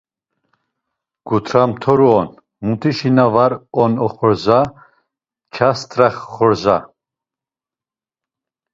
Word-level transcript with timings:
Kutra 1.27 1.61
mtoru 1.71 2.07
on, 2.19 2.27
mutişi 2.65 3.09
na 3.17 3.25
var 3.33 3.51
on 3.81 3.93
xorza, 4.15 4.59
çast̆ara 5.53 6.07
xorza. 6.33 6.77